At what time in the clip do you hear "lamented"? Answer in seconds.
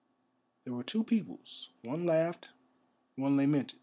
3.37-3.77